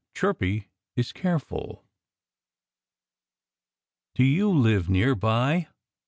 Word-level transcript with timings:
XIV 0.15 0.19
CHIRPY 0.21 0.67
IS 0.95 1.11
CAREFUL 1.13 1.85
"Do 4.15 4.23
you 4.23 4.49
live 4.51 4.89
near 4.89 5.13
by?" 5.13 5.67